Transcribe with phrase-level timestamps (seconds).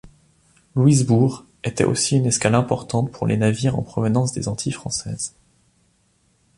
[0.75, 5.35] Louisbourg était aussi une escale importante pour les navires en provenance des Antilles françaises.